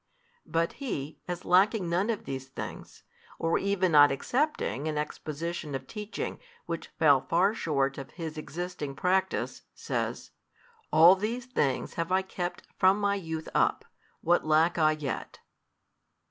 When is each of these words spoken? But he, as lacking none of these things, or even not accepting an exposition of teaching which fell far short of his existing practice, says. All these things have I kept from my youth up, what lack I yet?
But 0.47 0.73
he, 0.81 1.19
as 1.27 1.45
lacking 1.45 1.87
none 1.87 2.09
of 2.09 2.25
these 2.25 2.47
things, 2.47 3.03
or 3.37 3.59
even 3.59 3.91
not 3.91 4.11
accepting 4.11 4.87
an 4.87 4.97
exposition 4.97 5.75
of 5.75 5.85
teaching 5.85 6.39
which 6.65 6.87
fell 6.97 7.21
far 7.21 7.53
short 7.53 7.99
of 7.99 8.09
his 8.09 8.35
existing 8.35 8.95
practice, 8.95 9.61
says. 9.75 10.31
All 10.91 11.15
these 11.15 11.45
things 11.45 11.93
have 12.01 12.11
I 12.11 12.23
kept 12.23 12.63
from 12.79 12.99
my 12.99 13.13
youth 13.13 13.47
up, 13.53 13.85
what 14.21 14.43
lack 14.43 14.79
I 14.79 14.93
yet? 14.93 15.37